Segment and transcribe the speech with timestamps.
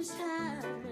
[0.00, 0.89] this time.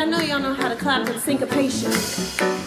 [0.00, 2.59] I know y'all know how to clap with syncopation.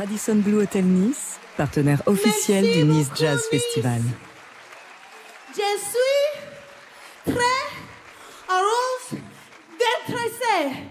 [0.00, 3.48] Radisson Blu Hotel Nice, partenaire officiel Merci du Nice Jazz Nice.
[3.50, 4.00] Festival.
[5.50, 7.60] Je suis très
[8.48, 9.20] heureuse
[9.78, 10.88] d'être ici.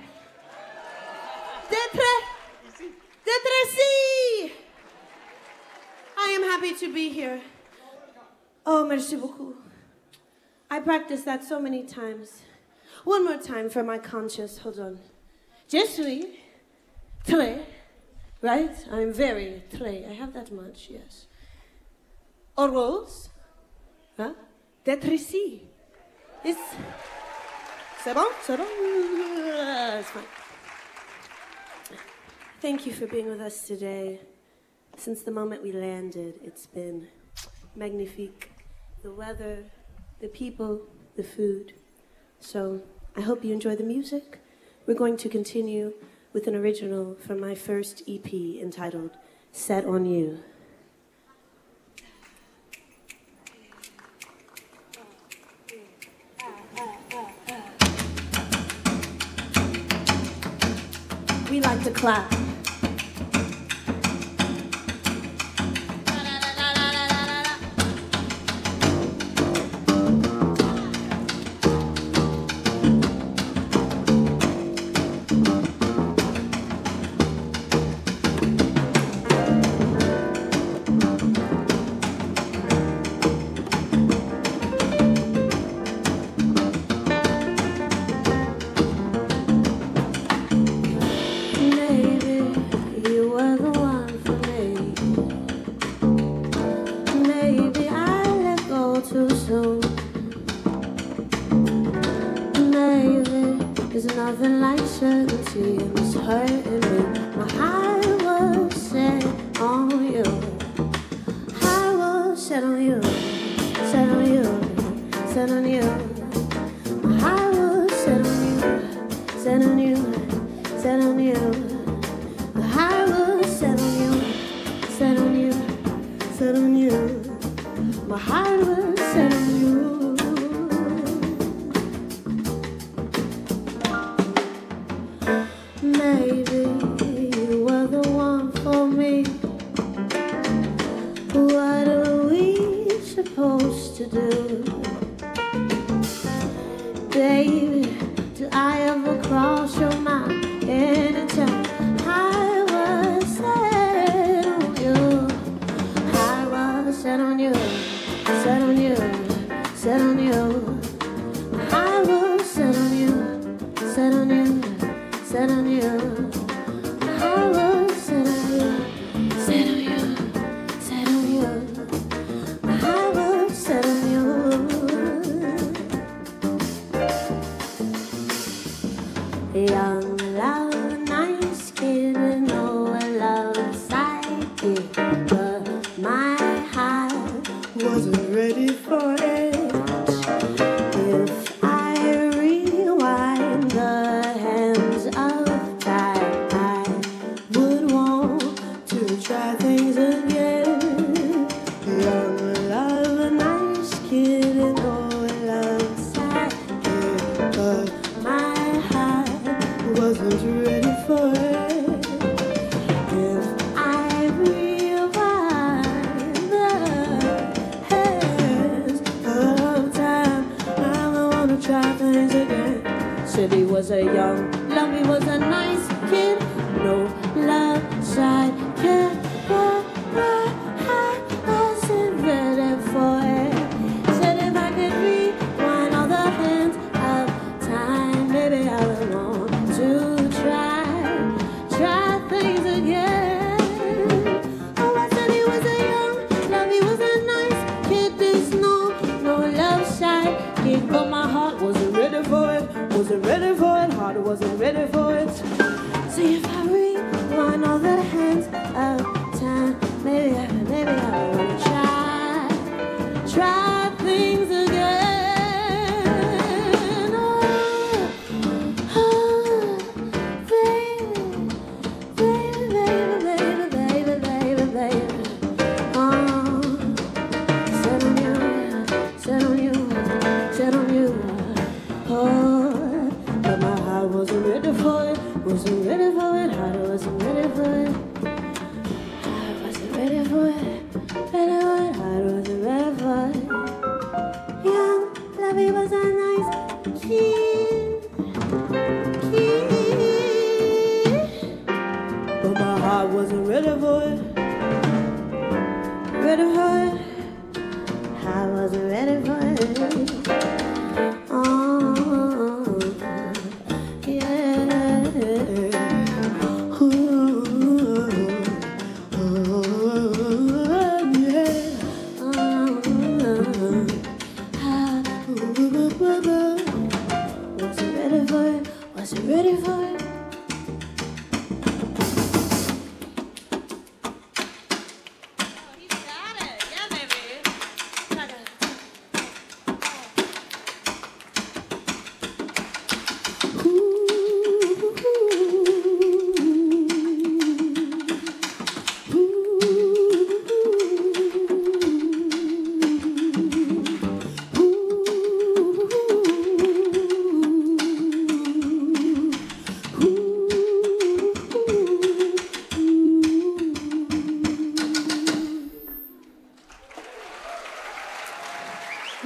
[1.72, 2.06] D'être,
[3.26, 4.52] d'être ici.
[6.16, 7.40] I am happy to be here.
[8.68, 9.56] Oh, merci beaucoup.
[10.70, 12.44] I practiced that so many times.
[13.06, 14.60] One more time for my conscience.
[14.60, 15.00] Hold on.
[15.68, 16.28] Je suis
[17.26, 17.58] très,
[18.42, 18.76] right?
[18.92, 20.10] I'm very très.
[20.10, 21.28] I have that much, yes.
[22.58, 23.30] Heureuse
[24.20, 24.36] Hein?
[24.84, 25.62] D'être ici.
[26.44, 26.60] It's...
[28.04, 28.26] C'est bon?
[28.46, 28.66] C'est bon?
[30.00, 30.24] It's fine.
[32.62, 34.20] Thank you for being with us today.
[34.98, 37.08] Since the moment we landed, it's been
[37.78, 38.52] magnifique.
[39.04, 39.64] The weather,
[40.20, 40.82] the people,
[41.16, 41.74] the food.
[42.42, 42.82] So
[43.16, 44.40] I hope you enjoy the music.
[44.86, 45.94] We're going to continue
[46.32, 49.12] with an original from my first EP entitled
[49.52, 50.40] Set on You.
[61.50, 62.49] We like to clap.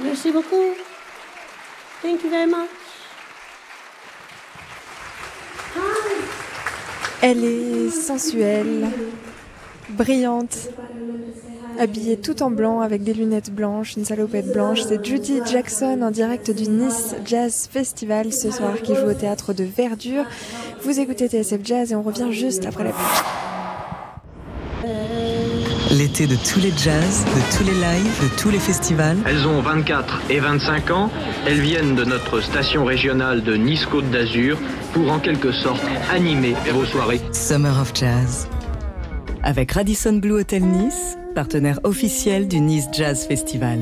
[0.04, 0.74] Merci beaucoup.
[2.02, 2.68] Thank you very much.
[7.22, 8.86] Elle est sensuelle,
[9.88, 10.68] brillante,
[11.78, 14.82] habillée tout en blanc avec des lunettes blanches, une salopette blanche.
[14.82, 19.54] C'est Judy Jackson en direct du Nice Jazz Festival ce soir qui joue au théâtre
[19.54, 20.26] de Verdure.
[20.82, 23.43] Vous écoutez TSF Jazz et on revient juste après la pub.
[25.96, 29.16] L'été de tous les jazz, de tous les lives, de tous les festivals.
[29.26, 31.08] Elles ont 24 et 25 ans.
[31.46, 34.58] Elles viennent de notre station régionale de Nice-Côte d'Azur
[34.92, 37.20] pour en quelque sorte animer vos soirées.
[37.30, 38.48] Summer of Jazz.
[39.44, 43.78] Avec Radisson Blue Hotel Nice, partenaire officiel du Nice Jazz Festival.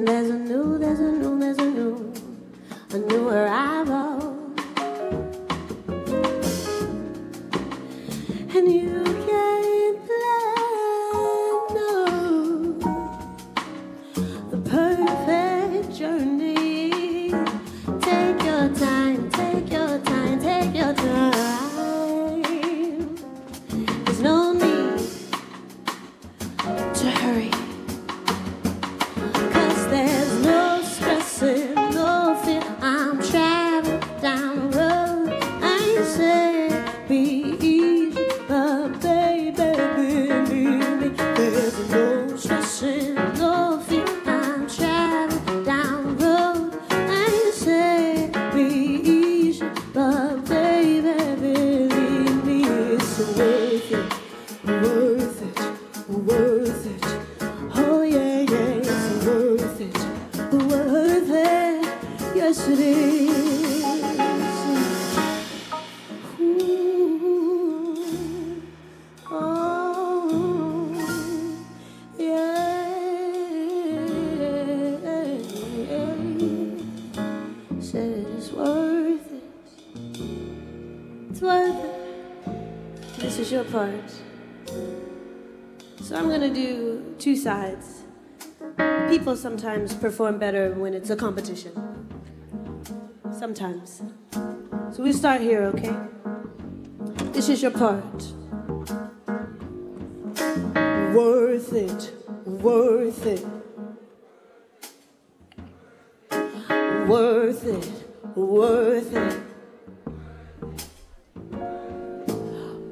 [0.00, 2.14] There's a new, there's a new, there's a new,
[2.92, 4.07] a new arrival.
[89.98, 91.72] Perform better when it's a competition.
[93.32, 94.02] Sometimes.
[94.92, 95.94] So we start here, okay?
[97.32, 98.22] This is your part.
[101.14, 102.12] Worth it,
[102.44, 103.46] worth it.
[107.08, 107.88] Worth it,
[108.36, 109.40] worth it.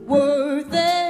[0.06, 1.05] Worth it,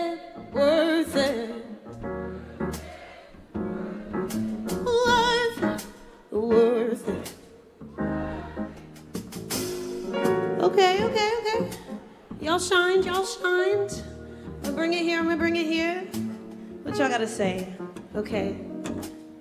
[17.18, 17.66] gotta say?
[18.14, 18.58] Okay.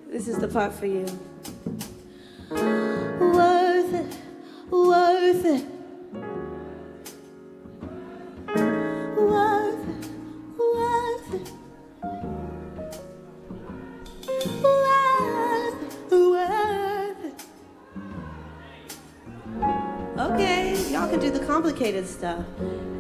[0.07, 1.05] This is the part for you.
[2.49, 4.17] Worth it,
[4.71, 5.65] worth it.
[9.17, 10.07] Worth it,
[10.57, 11.51] worth it.
[16.13, 17.35] Worth it.
[20.17, 22.45] Okay, y'all can do the complicated stuff.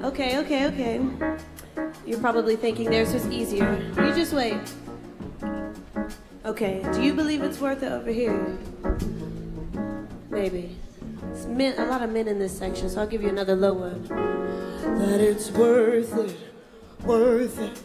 [0.03, 0.99] Okay, okay, okay.
[2.05, 3.81] You're probably thinking theirs was easier.
[3.97, 4.59] You just wait.
[6.45, 8.57] Okay, do you believe it's worth it over here?
[10.29, 10.77] Maybe.
[11.31, 13.73] It's men, a lot of men in this section, so I'll give you another low
[13.73, 14.03] one.
[14.99, 16.37] That it's worth it,
[17.03, 17.81] worth it.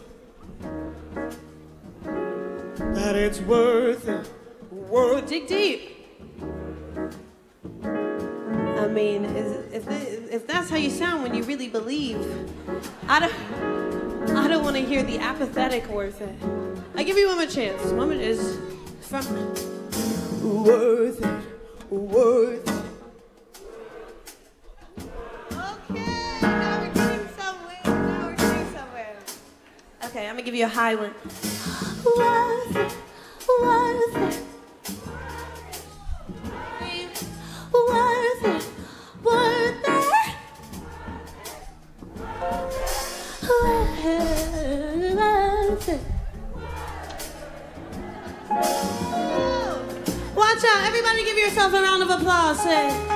[2.94, 4.28] That it's worth it,
[4.70, 5.28] worth it.
[5.28, 5.96] Dig deep.
[7.82, 9.88] I mean, is, if,
[10.30, 12.18] if that's how you sound when you really believe,
[13.08, 13.32] I don't,
[14.36, 16.34] I don't want to hear the apathetic worth it.
[16.96, 17.82] I give you one more chance.
[17.92, 18.58] One more is
[19.00, 19.24] from
[20.64, 21.42] worth it,
[21.90, 22.74] worth it.
[25.52, 26.04] Okay,
[26.52, 27.80] now we're getting somewhere.
[27.84, 29.16] Now we're getting somewhere.
[30.04, 31.14] Okay, I'm gonna give you a high one.
[32.16, 32.92] Worth it,
[33.60, 34.29] worth it.
[51.60, 52.62] Yourself a round of applause.
[52.62, 53.09] Say,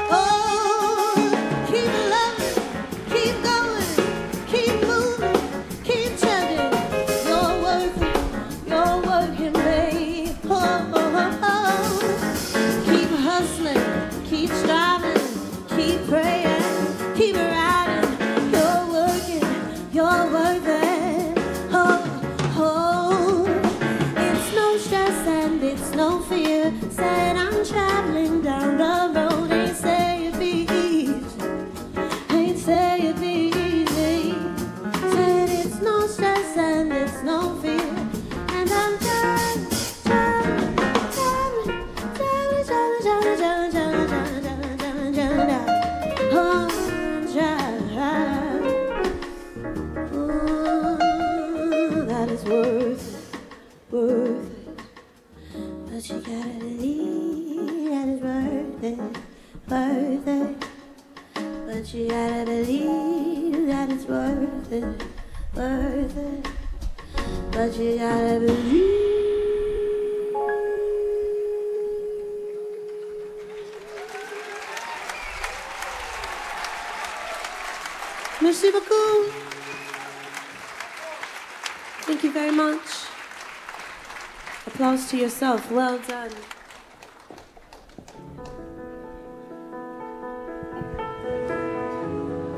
[85.42, 86.30] Well done.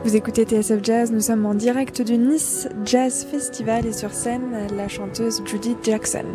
[0.04, 4.68] Vous écoutez TSF Jazz, nous sommes en direct du Nice Jazz Festival et sur scène
[4.76, 6.26] la chanteuse Judith Jackson.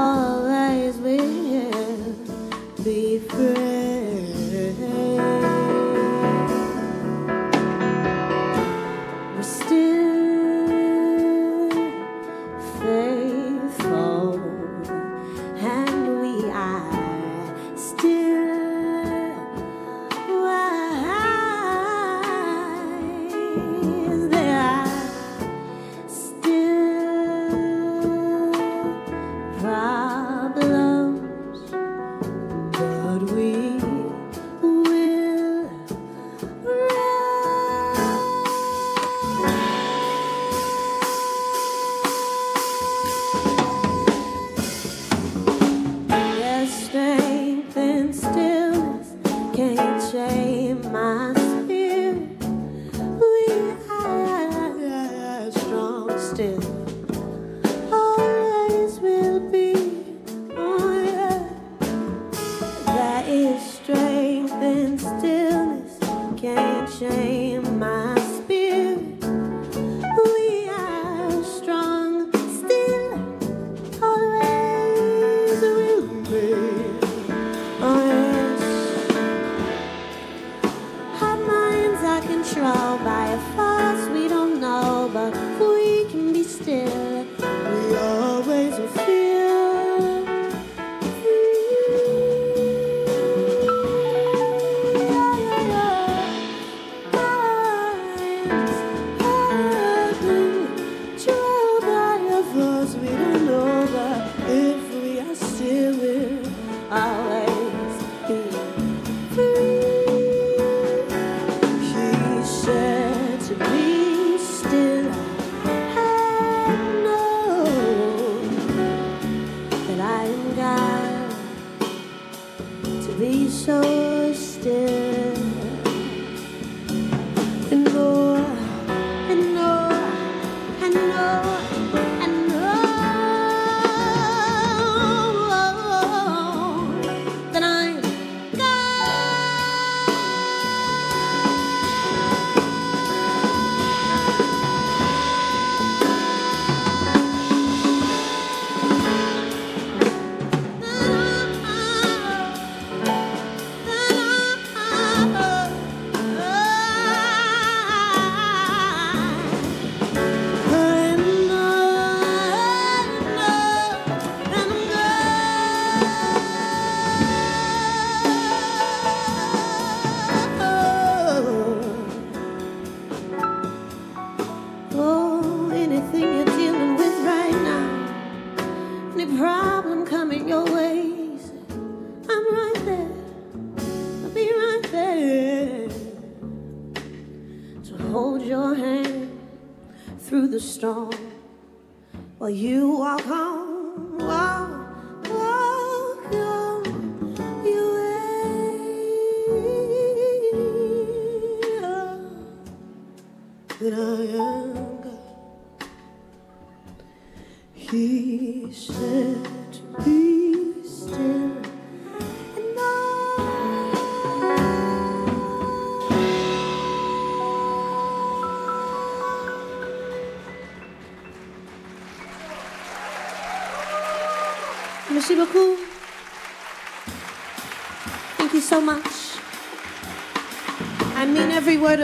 [0.00, 0.29] all.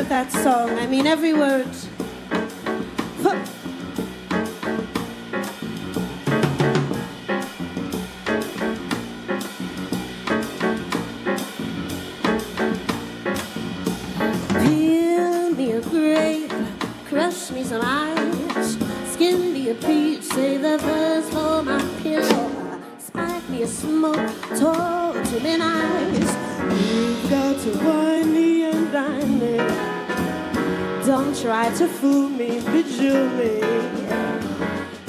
[0.06, 0.78] Of that song.
[0.78, 1.66] I mean every word.
[14.60, 16.52] Peel me a grape,
[17.08, 18.76] crush me some ice,
[19.12, 22.80] skin me a peach, save the first for my pillow.
[22.98, 26.36] Spike me a smoke, torture me nice.
[26.78, 29.85] You've got to wine me and dine me.
[31.06, 33.62] Don't try to fool me, bejewel me.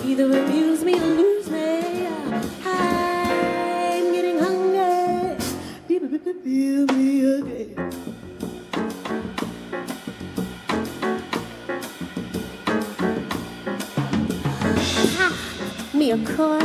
[0.07, 2.07] Either amuse me or lose me.
[2.63, 5.37] I'm getting hungry.
[6.43, 7.97] Feel me again.
[15.93, 16.61] me a cork,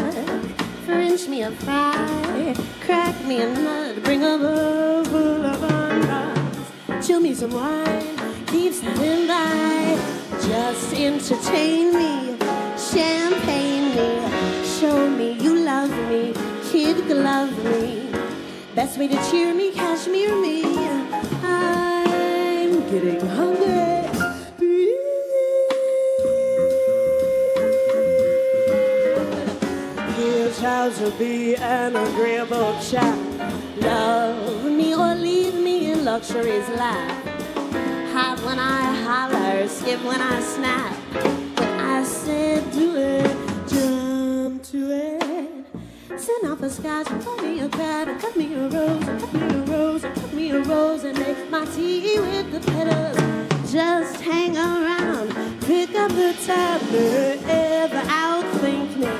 [0.84, 4.38] French me a fry, crack me a nut, bring a
[5.06, 8.11] full of onions, chill me some wine,
[8.82, 9.96] standing by,
[10.42, 12.36] just entertain me,
[12.76, 14.10] champagne me,
[14.64, 16.34] show me you love me,
[16.70, 18.10] kid glove me,
[18.74, 20.64] best way to cheer me, cashmere me,
[21.44, 23.70] I'm getting hungry.
[30.60, 33.18] How to be an agreeable chap.
[33.78, 37.11] Love me or leave me in luxury's lap.
[39.14, 40.96] Holler, skip when I snap.
[41.58, 43.36] When I said do it,
[43.68, 45.66] jump to it.
[46.18, 49.34] Send off a scotch, cut me a crab, and cut me a rose, and cut
[49.34, 53.70] me a rose, and cut me a rose, and make my tea with the petals.
[53.70, 55.28] Just hang around,
[55.60, 56.80] pick up the tab,
[57.50, 59.10] ever outthink me.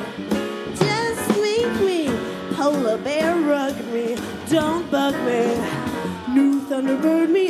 [0.75, 4.17] Just meet me, polar bear rug me,
[4.49, 5.61] don't bug me.
[6.33, 7.42] New Thunderbird me,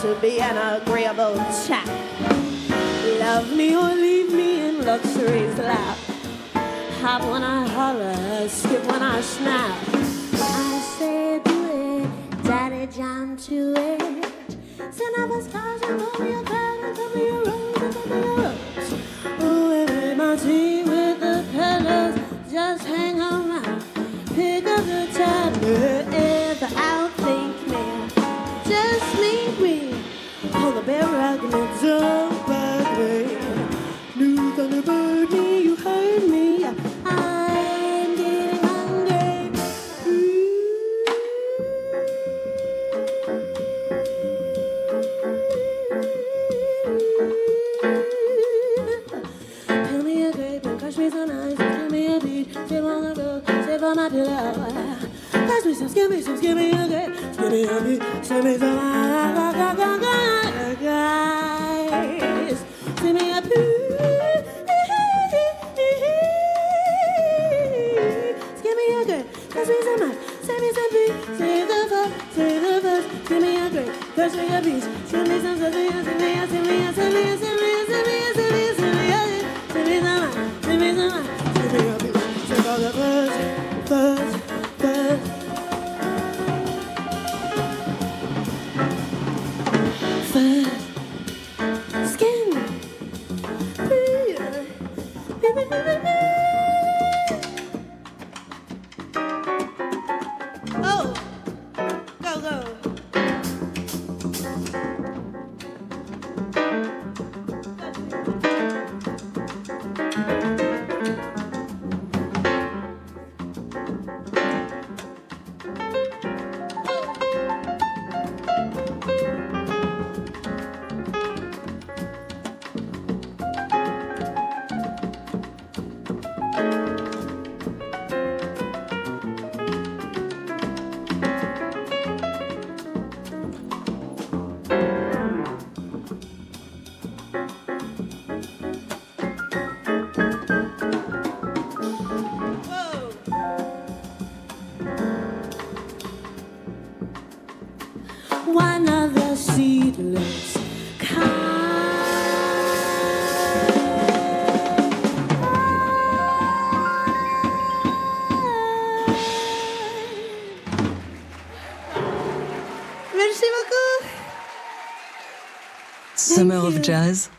[0.00, 1.36] to be an agreeable
[1.66, 1.86] chap.
[3.18, 5.98] Love me or leave me in luxury's lap.
[7.02, 9.76] Hop when I holler, skip when I snap.
[10.40, 14.00] I say do it, daddy jump to it.
[14.90, 18.22] Send up a stars and roll me a cloud and me a rose and tell
[18.22, 18.29] me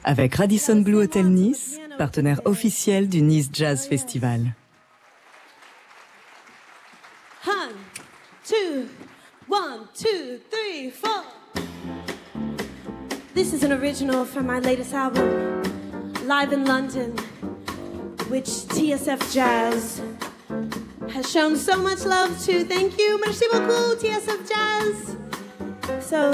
[0.04, 4.54] avec Radisson Blue Hotel Nice, partenaire officiel du Nice Jazz Festival.
[13.34, 15.64] This is an original from my latest album,
[16.26, 17.12] Live in London,
[18.30, 20.02] which TSF Jazz
[21.10, 22.64] has shown so much love to.
[22.66, 25.18] Thank you, merci beaucoup, TSF Jazz.
[26.06, 26.32] So,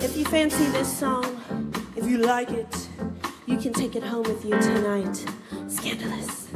[0.00, 1.33] if you fancy this song,
[2.24, 2.88] like it,
[3.46, 5.24] you can take it home with you tonight.
[5.68, 6.48] Scandalous.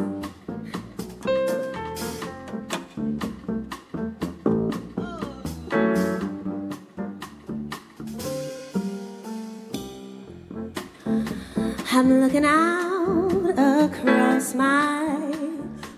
[11.92, 15.18] I'm looking out across my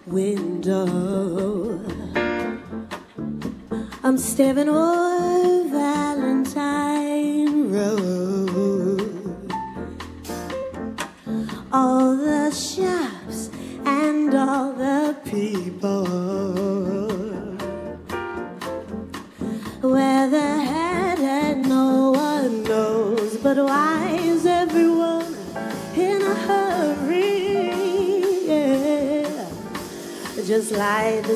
[0.06, 1.80] window.
[4.02, 5.29] I'm staring all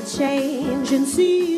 [0.05, 1.54] change and see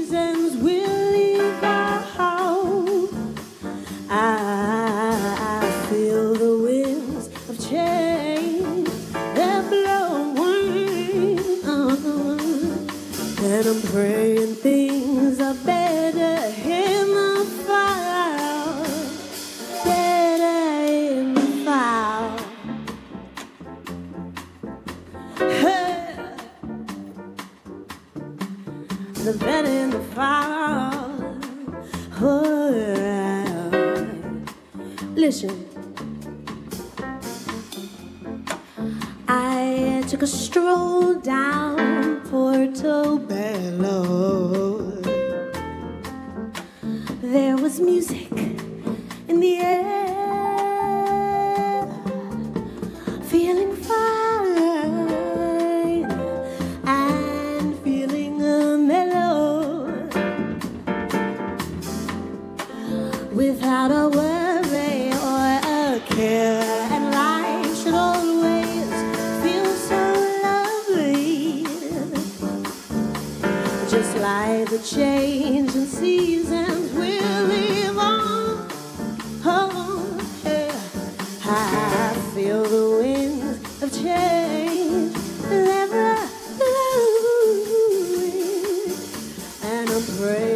[89.96, 90.55] I'm praying.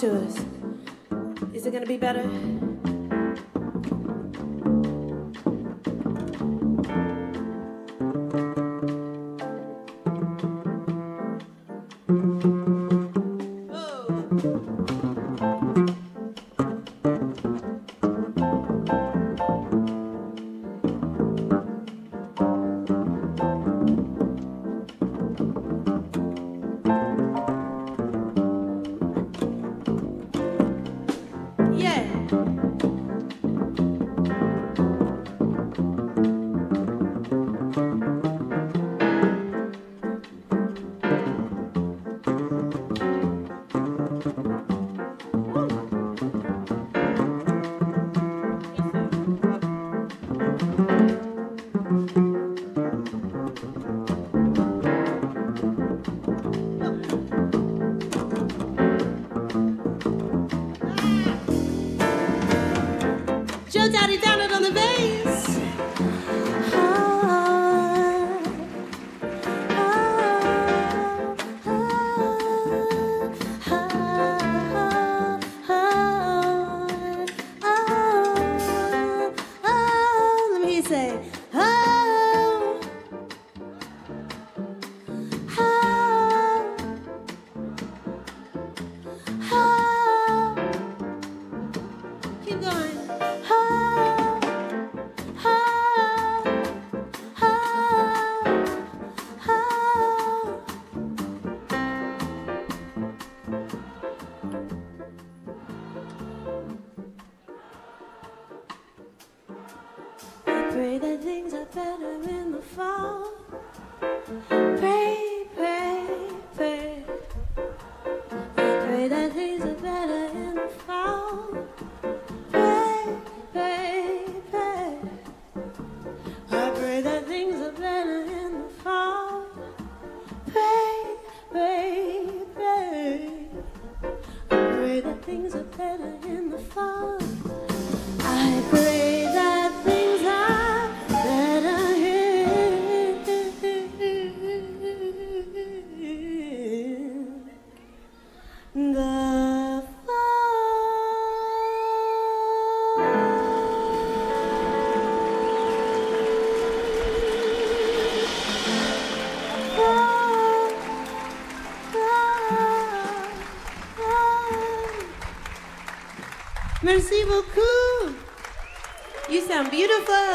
[0.00, 0.44] to us.
[1.54, 2.22] Is it gonna be better?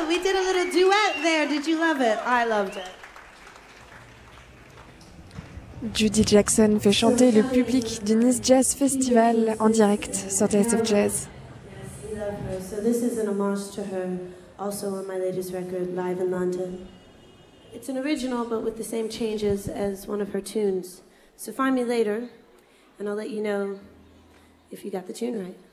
[0.09, 1.47] We did a little duet there.
[1.47, 2.17] Did you love it?
[2.25, 2.89] I loved it.
[5.93, 11.27] Judi Jackson fait chanter le public du Nice Jazz Festival en direct sur TSF Jazz.
[12.59, 14.17] So this is an homage to her,
[14.57, 16.87] also on my latest record, Live in London.
[17.71, 21.03] It's an original, but with the same changes as one of her tunes.
[21.37, 22.29] So find me later,
[22.97, 23.79] and I'll let you know
[24.71, 25.68] if you got the tune right.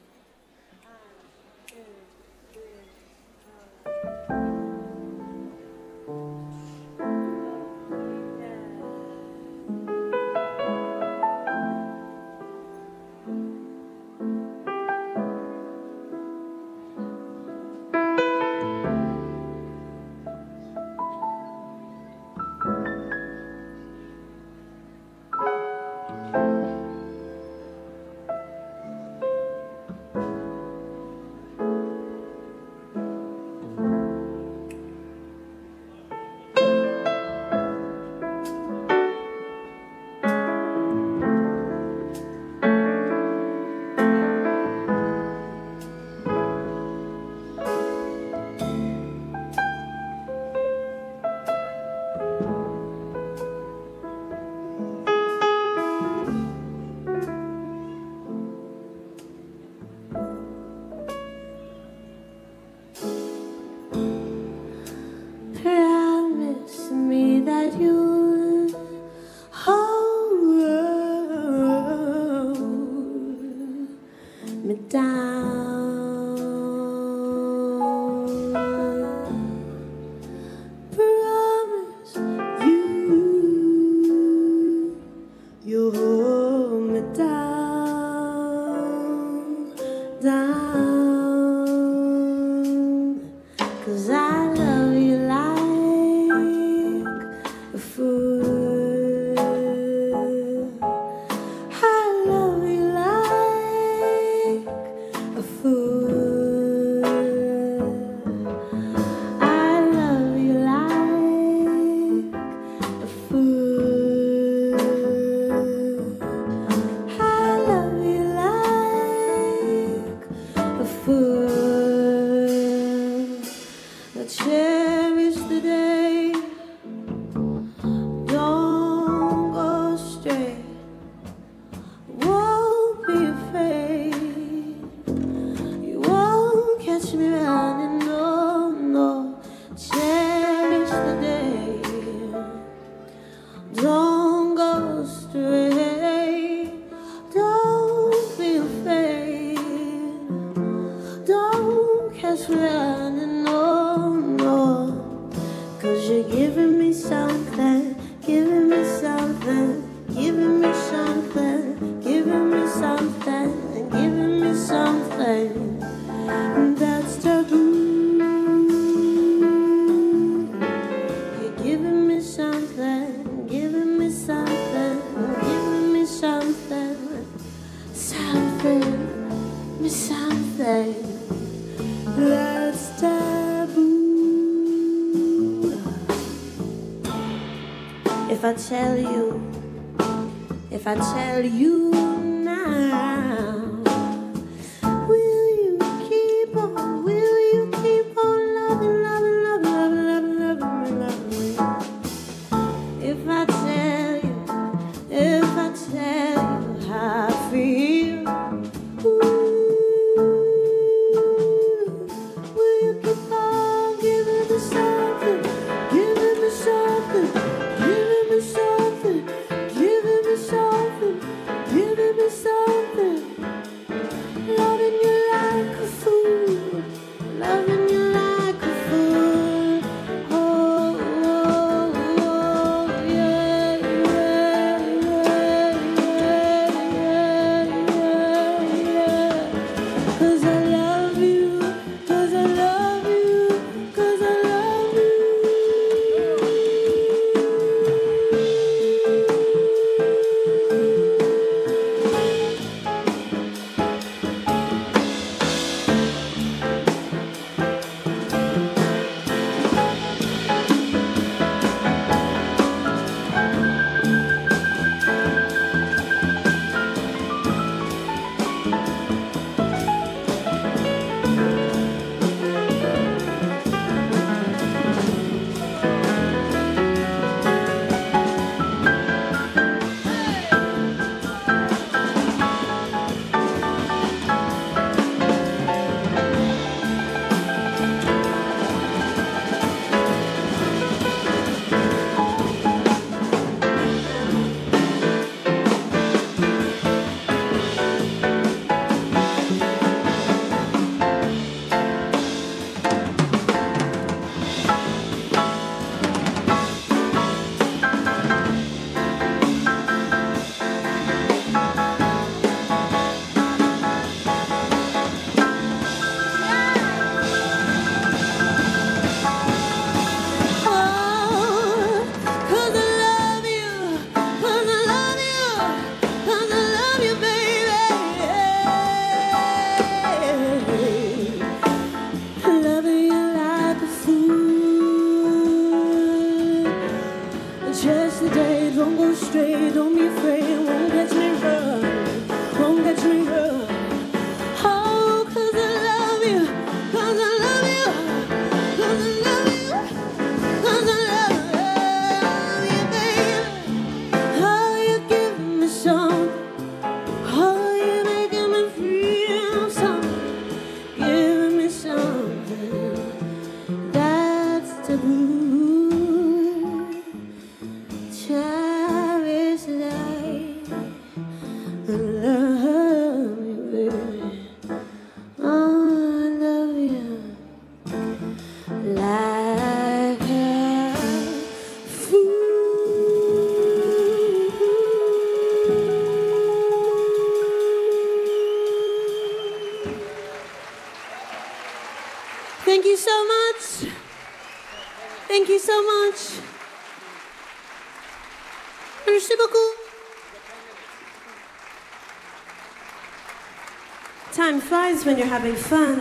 [405.07, 406.00] When you're having fun.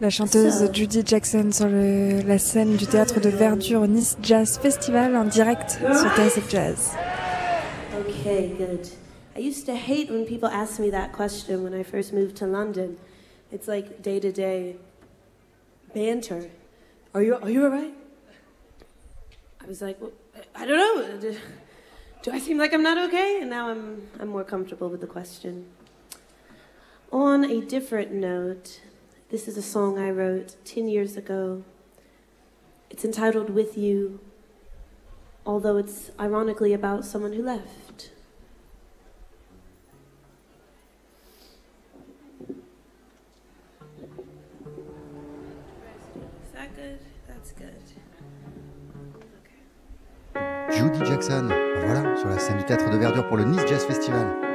[0.00, 5.14] La chanteuse Judi Jackson sur le, la scène du théâtre de Verdure Nice Jazz Festival
[5.14, 6.96] en direct sur TSF Jazz.
[8.08, 8.88] Okay, good.
[9.36, 12.46] I used to hate when people asked me that question when I first moved to
[12.46, 12.96] London.
[13.52, 14.74] It's like day to day
[15.94, 16.50] banter.
[17.14, 17.94] Are you, are you alright?
[19.62, 20.10] I was like, well,
[20.56, 21.36] I don't know.
[22.22, 23.38] Do I seem like I'm not okay?
[23.40, 25.66] And now I'm, I'm more comfortable with the question.
[27.12, 28.80] On a different note,
[29.30, 31.64] this is a song I wrote 10 years ago.
[32.90, 34.20] It's entitled With You,
[35.46, 38.10] although it's ironically about someone who left.
[52.68, 54.47] Théâtre de Verdure pour le Nice Jazz Festival.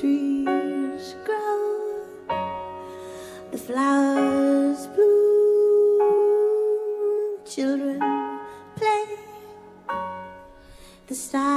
[0.00, 2.04] trees grow,
[3.50, 6.18] the flowers bloom,
[7.46, 8.00] children
[8.76, 9.04] play,
[11.06, 11.55] the stars.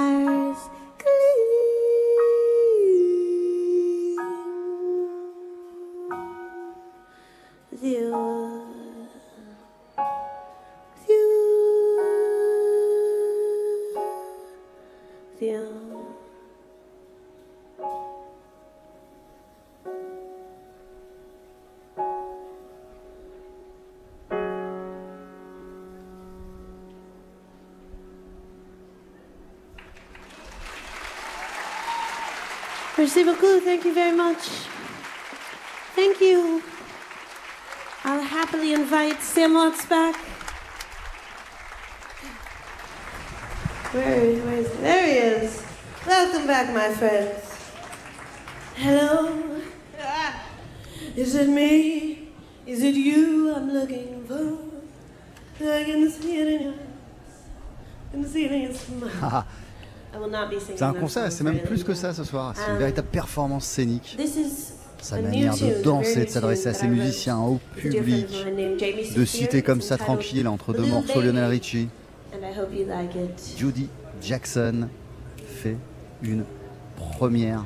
[33.00, 33.62] Merci beaucoup.
[33.62, 34.44] Thank you very much.
[35.96, 36.62] Thank you.
[38.04, 40.18] I'll happily invite Sam Watts back.
[43.94, 44.82] Where, where is he?
[44.82, 45.64] There he is.
[46.06, 47.56] Welcome back, my friends.
[48.76, 49.46] Hello.
[50.02, 50.44] Ah,
[51.16, 52.28] Is it me?
[52.66, 54.58] Is it you I'm looking for?
[55.66, 57.40] I can see it in your eyes.
[58.10, 59.48] I can see it in your smile.
[60.76, 62.54] C'est un concert, c'est même plus que ça ce soir.
[62.56, 64.18] C'est Um, une véritable performance scénique.
[65.02, 68.46] Sa manière de danser, de s'adresser à ses musiciens, au public,
[69.16, 71.88] de citer comme ça tranquille entre deux morceaux Lionel Richie.
[72.34, 73.58] And I hope you like it.
[73.58, 73.90] Judy
[74.22, 74.88] Jackson
[75.48, 75.78] fait
[76.22, 76.44] une
[76.96, 77.66] première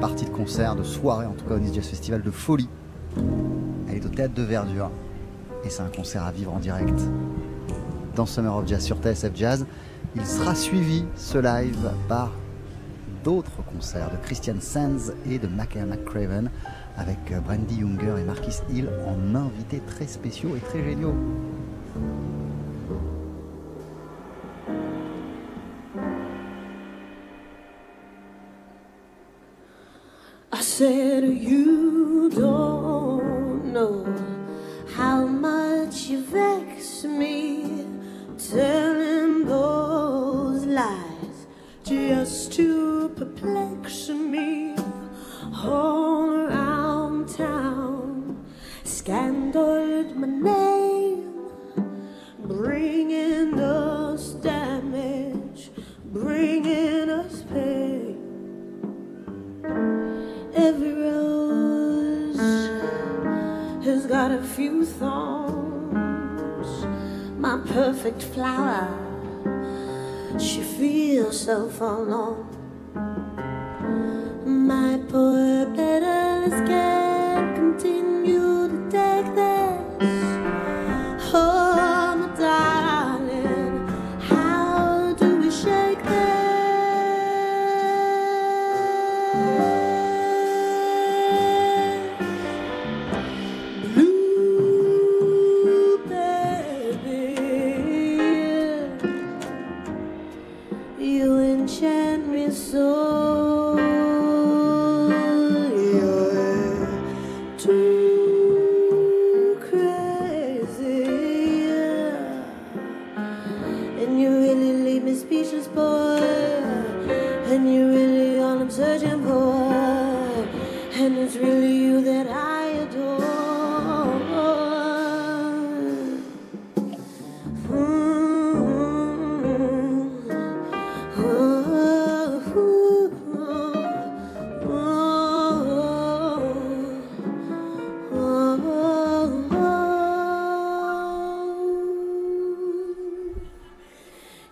[0.00, 2.68] partie de concert, de soirée en tout cas au Nice Jazz Festival de folie.
[3.88, 4.90] Elle est au théâtre de Verdure
[5.64, 6.98] et c'est un concert à vivre en direct
[8.14, 9.66] dans Summer of Jazz sur TSF Jazz.
[10.16, 12.32] Il sera suivi ce live par
[13.22, 16.50] d'autres concerts de Christian Sands et de Michael McCraven
[16.96, 21.14] avec euh, Brandy Younger et Marquis Hill en invités très spéciaux et très géniaux.
[67.72, 68.88] Perfect flower,
[70.38, 72.44] she feels so forlorn.
[74.44, 75.49] My poor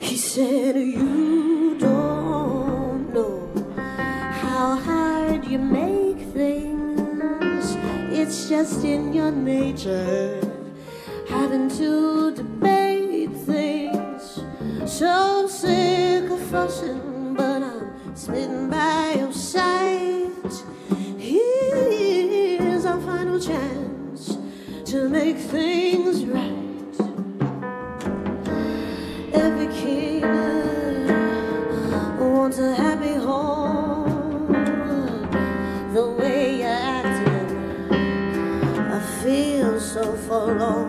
[0.09, 3.47] He said, You don't know
[4.41, 7.77] how hard you make things.
[8.11, 10.41] It's just in your nature
[11.29, 14.41] having to debate things.
[14.87, 20.55] So sick of fussing, but I'm smitten by your sight.
[21.19, 24.39] Here's our final chance
[24.87, 26.48] to make things right.
[40.49, 40.88] So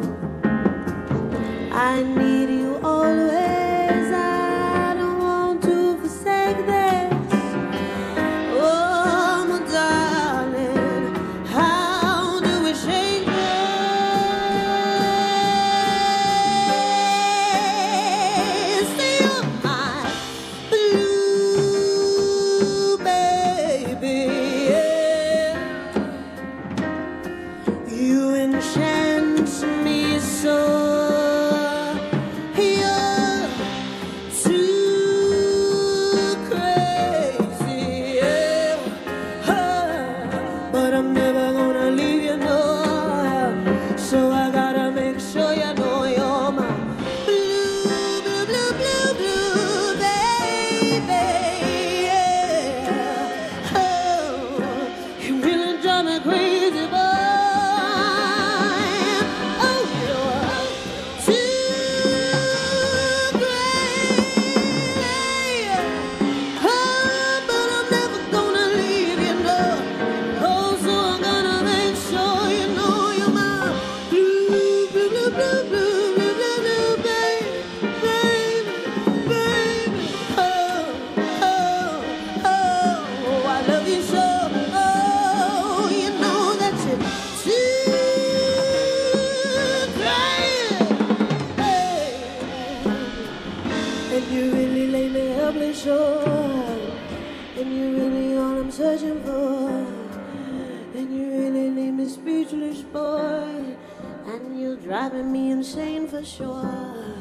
[106.40, 107.16] sure.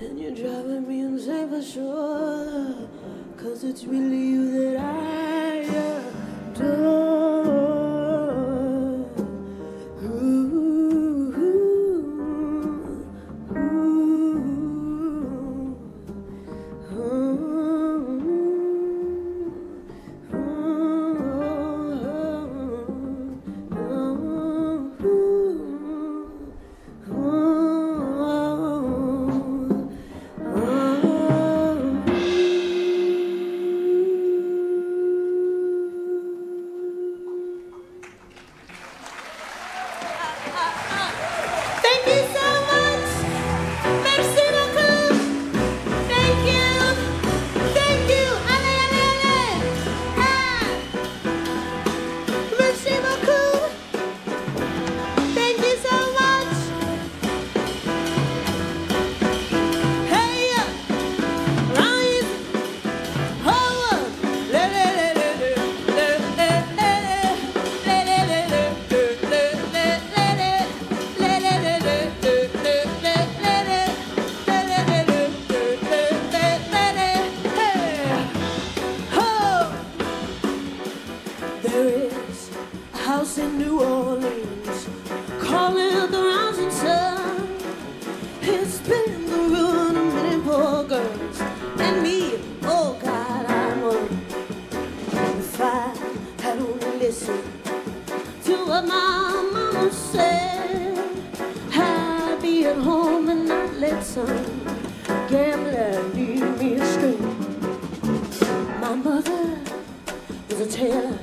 [0.00, 2.88] And you're driving me insane for sure.
[3.36, 4.19] Cause it's really
[81.90, 82.50] There is
[82.94, 84.88] a house in New Orleans,
[85.40, 87.48] calling the rising sun.
[88.42, 91.40] It's been the ruin of many poor girls
[91.84, 92.38] and me.
[92.62, 94.08] Oh God, I'm on.
[95.40, 95.92] If I
[96.42, 97.42] had only listened
[98.44, 100.96] to what my mama said.
[101.74, 104.44] I'd be at home and not let some
[105.28, 107.18] gambler lead me astray.
[108.80, 109.58] My mother
[110.48, 111.18] was a tailor,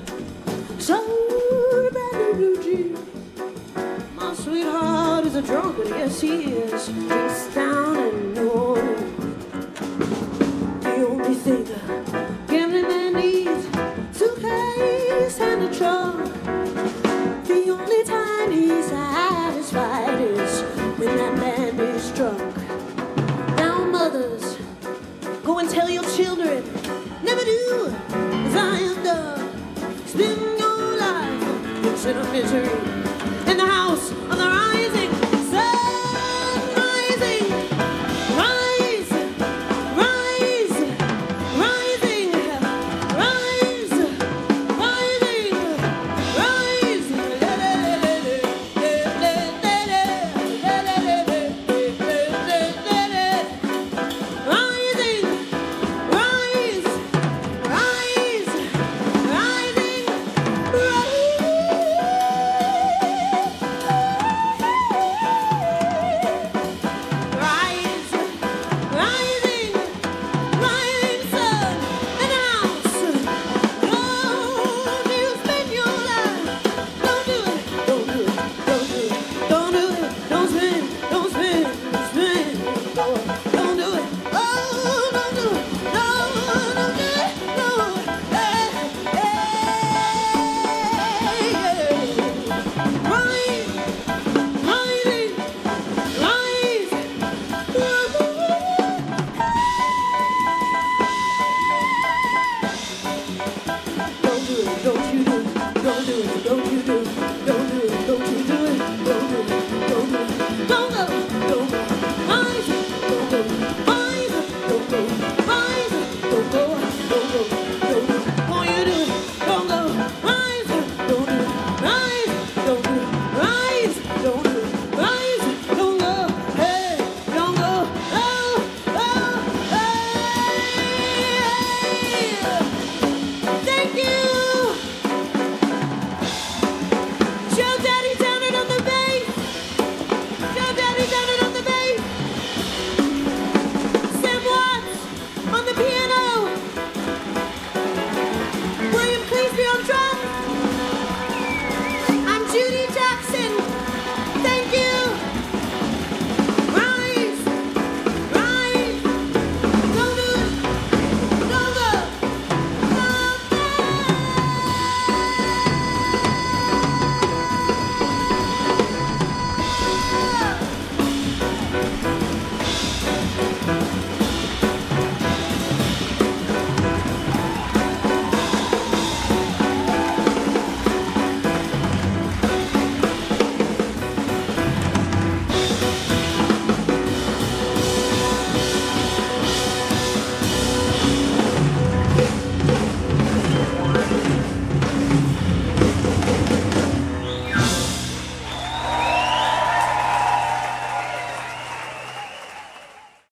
[5.47, 7.46] yes he is.